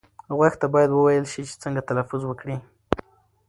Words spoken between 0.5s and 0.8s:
ته